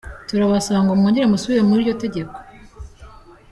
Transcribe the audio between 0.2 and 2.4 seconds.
Turabasaba ngo mwongere musubire muri iryo tegeko.